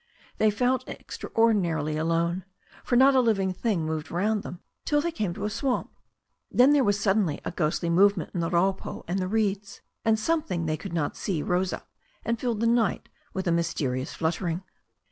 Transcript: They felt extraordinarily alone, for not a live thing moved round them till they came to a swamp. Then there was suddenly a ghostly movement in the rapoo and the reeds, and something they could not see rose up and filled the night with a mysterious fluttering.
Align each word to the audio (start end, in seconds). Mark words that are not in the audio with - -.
They 0.39 0.49
felt 0.49 0.87
extraordinarily 0.89 1.95
alone, 1.95 2.43
for 2.83 2.95
not 2.95 3.13
a 3.13 3.19
live 3.19 3.55
thing 3.55 3.85
moved 3.85 4.09
round 4.09 4.41
them 4.41 4.59
till 4.83 4.99
they 4.99 5.11
came 5.11 5.31
to 5.35 5.45
a 5.45 5.49
swamp. 5.51 5.91
Then 6.49 6.73
there 6.73 6.83
was 6.83 6.99
suddenly 6.99 7.39
a 7.45 7.51
ghostly 7.51 7.87
movement 7.91 8.31
in 8.33 8.39
the 8.39 8.49
rapoo 8.49 9.03
and 9.07 9.19
the 9.19 9.27
reeds, 9.27 9.81
and 10.03 10.17
something 10.17 10.65
they 10.65 10.75
could 10.75 10.93
not 10.93 11.15
see 11.15 11.43
rose 11.43 11.71
up 11.71 11.87
and 12.25 12.39
filled 12.39 12.61
the 12.61 12.65
night 12.65 13.09
with 13.35 13.45
a 13.45 13.51
mysterious 13.51 14.15
fluttering. 14.15 14.63